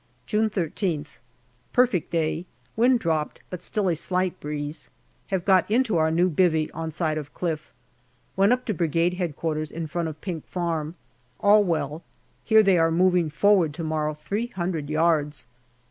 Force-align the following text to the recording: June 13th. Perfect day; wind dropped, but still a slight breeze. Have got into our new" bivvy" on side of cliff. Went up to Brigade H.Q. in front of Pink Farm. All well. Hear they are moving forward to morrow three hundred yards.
June 0.25 0.49
13th. 0.49 1.19
Perfect 1.73 2.09
day; 2.09 2.47
wind 2.75 2.99
dropped, 2.99 3.39
but 3.51 3.61
still 3.61 3.87
a 3.87 3.95
slight 3.95 4.39
breeze. 4.39 4.89
Have 5.27 5.45
got 5.45 5.69
into 5.69 5.95
our 5.97 6.09
new" 6.09 6.27
bivvy" 6.47 6.71
on 6.73 6.89
side 6.89 7.19
of 7.19 7.35
cliff. 7.35 7.71
Went 8.35 8.51
up 8.51 8.65
to 8.65 8.73
Brigade 8.73 9.21
H.Q. 9.21 9.51
in 9.71 9.85
front 9.85 10.07
of 10.07 10.19
Pink 10.19 10.47
Farm. 10.47 10.95
All 11.39 11.63
well. 11.63 12.01
Hear 12.43 12.63
they 12.63 12.79
are 12.79 12.89
moving 12.89 13.29
forward 13.29 13.75
to 13.75 13.83
morrow 13.83 14.15
three 14.15 14.47
hundred 14.47 14.89
yards. 14.89 15.45